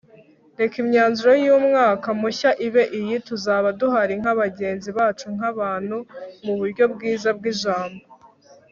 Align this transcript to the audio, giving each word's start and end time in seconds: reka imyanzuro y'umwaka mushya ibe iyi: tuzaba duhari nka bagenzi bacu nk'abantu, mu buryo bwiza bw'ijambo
reka 0.59 0.75
imyanzuro 0.83 1.31
y'umwaka 1.43 2.07
mushya 2.19 2.51
ibe 2.67 2.83
iyi: 2.99 3.15
tuzaba 3.27 3.67
duhari 3.79 4.13
nka 4.21 4.33
bagenzi 4.41 4.89
bacu 4.97 5.25
nk'abantu, 5.35 5.97
mu 6.45 6.53
buryo 6.59 6.83
bwiza 6.93 7.29
bw'ijambo 7.37 8.03